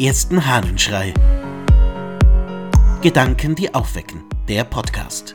ersten 0.00 0.46
Hahnenschrei. 0.46 1.12
Gedanken, 3.02 3.54
die 3.54 3.74
aufwecken. 3.74 4.24
Der 4.48 4.64
Podcast. 4.64 5.34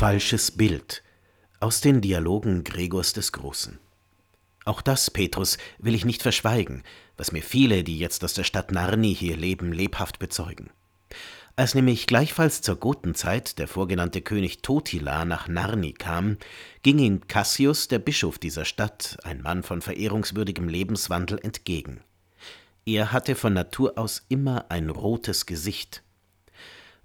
Falsches 0.00 0.50
Bild 0.50 1.04
aus 1.60 1.80
den 1.80 2.00
Dialogen 2.00 2.64
Gregors 2.64 3.12
des 3.12 3.30
Großen. 3.30 3.78
Auch 4.64 4.82
das, 4.82 5.12
Petrus, 5.12 5.58
will 5.78 5.94
ich 5.94 6.04
nicht 6.04 6.22
verschweigen, 6.22 6.82
was 7.16 7.30
mir 7.30 7.42
viele, 7.42 7.84
die 7.84 8.00
jetzt 8.00 8.24
aus 8.24 8.34
der 8.34 8.44
Stadt 8.44 8.72
Narni 8.72 9.14
hier 9.14 9.36
leben, 9.36 9.72
lebhaft 9.72 10.18
bezeugen. 10.18 10.70
Als 11.58 11.74
nämlich 11.74 12.06
gleichfalls 12.06 12.62
zur 12.62 12.76
Gotenzeit 12.76 13.58
der 13.58 13.66
vorgenannte 13.66 14.22
König 14.22 14.62
Totila 14.62 15.24
nach 15.24 15.48
Narni 15.48 15.92
kam, 15.92 16.36
ging 16.84 17.00
ihm 17.00 17.26
Cassius, 17.26 17.88
der 17.88 17.98
Bischof 17.98 18.38
dieser 18.38 18.64
Stadt, 18.64 19.18
ein 19.24 19.42
Mann 19.42 19.64
von 19.64 19.82
verehrungswürdigem 19.82 20.68
Lebenswandel, 20.68 21.40
entgegen. 21.42 22.00
Er 22.86 23.10
hatte 23.10 23.34
von 23.34 23.54
Natur 23.54 23.98
aus 23.98 24.24
immer 24.28 24.66
ein 24.68 24.88
rotes 24.88 25.46
Gesicht. 25.46 26.04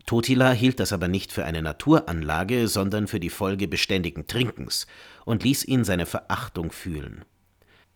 Totila 0.05 0.51
hielt 0.51 0.79
das 0.79 0.93
aber 0.93 1.07
nicht 1.07 1.31
für 1.31 1.45
eine 1.45 1.63
Naturanlage, 1.63 2.67
sondern 2.67 3.07
für 3.07 3.19
die 3.19 3.31
Folge 3.31 3.67
beständigen 3.67 4.27
Trinkens 4.27 4.85
und 5.25 5.41
ließ 5.41 5.65
ihn 5.65 5.83
seine 5.83 6.05
Verachtung 6.05 6.71
fühlen. 6.71 7.25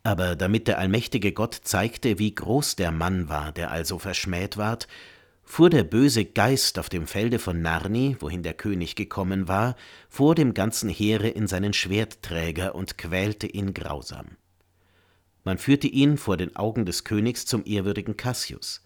Aber 0.01 0.35
damit 0.35 0.67
der 0.67 0.79
allmächtige 0.79 1.33
Gott 1.33 1.53
zeigte, 1.53 2.17
wie 2.17 2.33
groß 2.33 2.77
der 2.77 2.91
Mann 2.91 3.29
war, 3.29 3.51
der 3.51 3.69
also 3.69 3.99
verschmäht 3.99 4.57
ward, 4.57 4.87
fuhr 5.47 5.69
der 5.69 5.85
böse 5.85 6.25
Geist 6.25 6.77
auf 6.77 6.89
dem 6.89 7.07
Felde 7.07 7.39
von 7.39 7.61
Narni, 7.61 8.17
wohin 8.19 8.43
der 8.43 8.53
König 8.53 8.95
gekommen 8.95 9.47
war, 9.47 9.77
vor 10.09 10.35
dem 10.35 10.53
ganzen 10.53 10.89
Heere 10.89 11.29
in 11.29 11.47
seinen 11.47 11.71
Schwertträger 11.71 12.75
und 12.75 12.97
quälte 12.97 13.47
ihn 13.47 13.73
grausam. 13.73 14.35
Man 15.45 15.57
führte 15.57 15.87
ihn 15.87 16.17
vor 16.17 16.35
den 16.35 16.57
Augen 16.57 16.85
des 16.85 17.05
Königs 17.05 17.45
zum 17.45 17.63
ehrwürdigen 17.65 18.17
Cassius. 18.17 18.83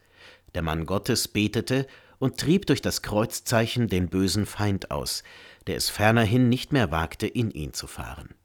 Der 0.53 0.61
Mann 0.61 0.85
Gottes 0.85 1.27
betete 1.27 1.87
und 2.19 2.37
trieb 2.37 2.67
durch 2.67 2.81
das 2.81 3.01
Kreuzzeichen 3.01 3.87
den 3.87 4.07
bösen 4.07 4.45
Feind 4.45 4.91
aus, 4.91 5.23
der 5.65 5.77
es 5.77 5.89
fernerhin 5.89 6.47
nicht 6.47 6.71
mehr 6.71 6.91
wagte, 6.91 7.25
in 7.25 7.49
ihn 7.49 7.73
zu 7.73 7.87
fahren. 7.87 8.35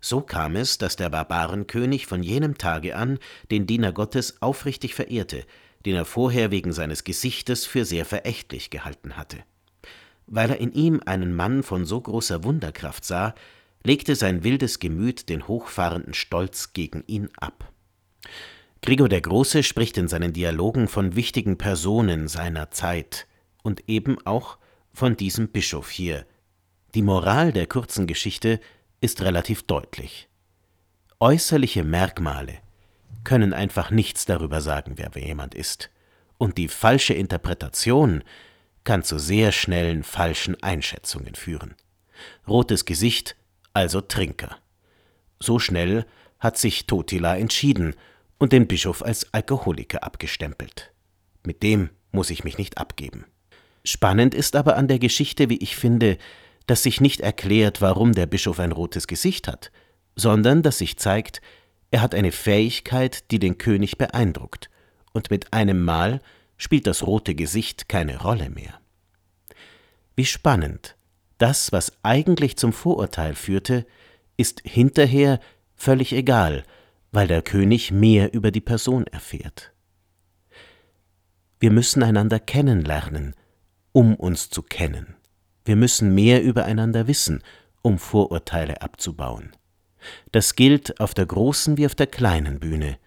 So 0.00 0.20
kam 0.20 0.54
es, 0.54 0.78
dass 0.78 0.94
der 0.94 1.10
Barbarenkönig 1.10 2.06
von 2.06 2.22
jenem 2.22 2.56
Tage 2.56 2.94
an 2.94 3.18
den 3.50 3.66
Diener 3.66 3.92
Gottes 3.92 4.40
aufrichtig 4.40 4.94
verehrte, 4.94 5.44
den 5.84 5.96
er 5.96 6.04
vorher 6.04 6.50
wegen 6.50 6.72
seines 6.72 7.04
Gesichtes 7.04 7.66
für 7.66 7.84
sehr 7.84 8.04
verächtlich 8.04 8.70
gehalten 8.70 9.16
hatte. 9.16 9.38
Weil 10.26 10.50
er 10.50 10.58
in 10.58 10.72
ihm 10.72 11.00
einen 11.04 11.34
Mann 11.34 11.62
von 11.62 11.84
so 11.84 12.00
großer 12.00 12.44
Wunderkraft 12.44 13.04
sah, 13.04 13.34
legte 13.84 14.14
sein 14.14 14.44
wildes 14.44 14.78
Gemüt 14.78 15.28
den 15.28 15.48
hochfahrenden 15.48 16.14
Stolz 16.14 16.72
gegen 16.72 17.02
ihn 17.06 17.28
ab. 17.36 17.72
Gregor 18.80 19.08
der 19.08 19.20
Große 19.20 19.62
spricht 19.62 19.96
in 19.96 20.08
seinen 20.08 20.32
Dialogen 20.32 20.88
von 20.88 21.14
wichtigen 21.14 21.58
Personen 21.58 22.28
seiner 22.28 22.70
Zeit 22.70 23.26
und 23.62 23.88
eben 23.88 24.18
auch 24.26 24.58
von 24.92 25.16
diesem 25.16 25.48
Bischof 25.48 25.90
hier. 25.90 26.26
Die 26.94 27.02
Moral 27.02 27.52
der 27.52 27.66
kurzen 27.66 28.06
Geschichte 28.06 28.60
ist 29.00 29.22
relativ 29.22 29.62
deutlich. 29.62 30.28
Äußerliche 31.20 31.84
Merkmale, 31.84 32.58
können 33.24 33.52
einfach 33.52 33.90
nichts 33.90 34.24
darüber 34.24 34.60
sagen, 34.60 34.94
wer 34.96 35.10
jemand 35.22 35.54
ist. 35.54 35.90
Und 36.38 36.58
die 36.58 36.68
falsche 36.68 37.14
Interpretation 37.14 38.24
kann 38.84 39.02
zu 39.02 39.18
sehr 39.18 39.52
schnellen 39.52 40.02
falschen 40.02 40.60
Einschätzungen 40.62 41.34
führen. 41.34 41.74
Rotes 42.48 42.84
Gesicht, 42.84 43.36
also 43.72 44.00
Trinker. 44.00 44.56
So 45.38 45.58
schnell 45.58 46.06
hat 46.38 46.58
sich 46.58 46.86
Totila 46.86 47.36
entschieden 47.36 47.94
und 48.38 48.52
den 48.52 48.66
Bischof 48.66 49.02
als 49.02 49.32
Alkoholiker 49.32 50.02
abgestempelt. 50.02 50.92
Mit 51.44 51.62
dem 51.62 51.90
muss 52.10 52.30
ich 52.30 52.44
mich 52.44 52.58
nicht 52.58 52.78
abgeben. 52.78 53.24
Spannend 53.84 54.34
ist 54.34 54.56
aber 54.56 54.76
an 54.76 54.88
der 54.88 54.98
Geschichte, 54.98 55.48
wie 55.48 55.58
ich 55.58 55.76
finde, 55.76 56.18
dass 56.66 56.82
sich 56.82 57.00
nicht 57.00 57.20
erklärt, 57.20 57.80
warum 57.80 58.12
der 58.12 58.26
Bischof 58.26 58.60
ein 58.60 58.72
rotes 58.72 59.06
Gesicht 59.06 59.48
hat, 59.48 59.72
sondern 60.14 60.62
dass 60.62 60.78
sich 60.78 60.96
zeigt, 60.98 61.40
er 61.92 62.00
hat 62.00 62.14
eine 62.14 62.32
Fähigkeit, 62.32 63.30
die 63.30 63.38
den 63.38 63.58
König 63.58 63.98
beeindruckt, 63.98 64.70
und 65.12 65.30
mit 65.30 65.52
einem 65.52 65.84
Mal 65.84 66.20
spielt 66.56 66.86
das 66.86 67.06
rote 67.06 67.34
Gesicht 67.34 67.88
keine 67.88 68.22
Rolle 68.22 68.48
mehr. 68.48 68.80
Wie 70.16 70.24
spannend. 70.24 70.96
Das, 71.36 71.70
was 71.70 71.92
eigentlich 72.02 72.56
zum 72.56 72.72
Vorurteil 72.72 73.34
führte, 73.34 73.86
ist 74.38 74.62
hinterher 74.64 75.38
völlig 75.74 76.14
egal, 76.14 76.64
weil 77.10 77.28
der 77.28 77.42
König 77.42 77.90
mehr 77.90 78.32
über 78.32 78.50
die 78.50 78.60
Person 78.60 79.06
erfährt. 79.06 79.72
Wir 81.60 81.70
müssen 81.70 82.02
einander 82.02 82.40
kennenlernen, 82.40 83.34
um 83.92 84.14
uns 84.14 84.48
zu 84.48 84.62
kennen. 84.62 85.14
Wir 85.66 85.76
müssen 85.76 86.14
mehr 86.14 86.42
übereinander 86.42 87.06
wissen, 87.06 87.42
um 87.82 87.98
Vorurteile 87.98 88.80
abzubauen. 88.80 89.52
Das 90.30 90.54
gilt 90.54 91.00
auf 91.00 91.14
der 91.14 91.26
großen 91.26 91.76
wie 91.76 91.86
auf 91.86 91.94
der 91.94 92.06
kleinen 92.06 92.60
Bühne. 92.60 92.98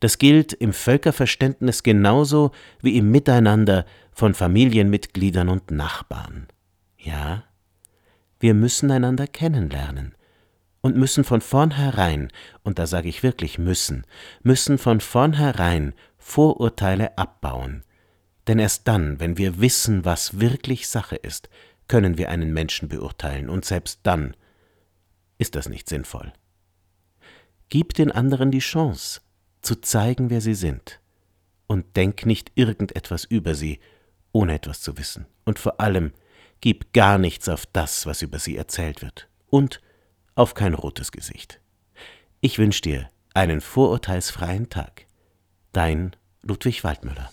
Das 0.00 0.18
gilt 0.18 0.52
im 0.52 0.72
Völkerverständnis 0.72 1.82
genauso 1.82 2.50
wie 2.82 2.96
im 2.98 3.10
Miteinander 3.10 3.86
von 4.12 4.34
Familienmitgliedern 4.34 5.48
und 5.48 5.70
Nachbarn. 5.70 6.48
Ja, 6.98 7.44
wir 8.38 8.54
müssen 8.54 8.90
einander 8.90 9.26
kennenlernen 9.26 10.14
und 10.82 10.96
müssen 10.96 11.24
von 11.24 11.40
vornherein, 11.40 12.30
und 12.62 12.78
da 12.78 12.86
sage 12.86 13.08
ich 13.08 13.22
wirklich 13.22 13.58
müssen, 13.58 14.04
müssen 14.42 14.78
von 14.78 15.00
vornherein 15.00 15.94
Vorurteile 16.18 17.16
abbauen. 17.16 17.84
Denn 18.46 18.58
erst 18.58 18.86
dann, 18.86 19.18
wenn 19.18 19.38
wir 19.38 19.60
wissen, 19.60 20.04
was 20.04 20.38
wirklich 20.38 20.88
Sache 20.88 21.16
ist, 21.16 21.48
können 21.88 22.18
wir 22.18 22.28
einen 22.28 22.52
Menschen 22.52 22.88
beurteilen, 22.88 23.48
und 23.48 23.64
selbst 23.64 24.00
dann 24.02 24.36
ist 25.38 25.54
das 25.54 25.68
nicht 25.68 25.88
sinnvoll. 25.88 26.32
Gib 27.68 27.94
den 27.94 28.12
anderen 28.12 28.50
die 28.50 28.60
Chance, 28.60 29.20
zu 29.62 29.76
zeigen, 29.76 30.30
wer 30.30 30.40
sie 30.40 30.54
sind. 30.54 31.00
Und 31.66 31.96
denk 31.96 32.24
nicht 32.24 32.52
irgendetwas 32.54 33.24
über 33.24 33.54
sie, 33.54 33.80
ohne 34.32 34.54
etwas 34.54 34.80
zu 34.80 34.96
wissen. 34.98 35.26
Und 35.44 35.58
vor 35.58 35.80
allem, 35.80 36.12
gib 36.60 36.92
gar 36.92 37.18
nichts 37.18 37.48
auf 37.48 37.66
das, 37.66 38.06
was 38.06 38.22
über 38.22 38.38
sie 38.38 38.56
erzählt 38.56 39.02
wird. 39.02 39.28
Und 39.50 39.80
auf 40.36 40.54
kein 40.54 40.74
rotes 40.74 41.10
Gesicht. 41.10 41.60
Ich 42.40 42.58
wünsche 42.58 42.82
dir 42.82 43.10
einen 43.34 43.60
vorurteilsfreien 43.60 44.68
Tag. 44.68 45.06
Dein 45.72 46.14
Ludwig 46.42 46.84
Waldmüller. 46.84 47.32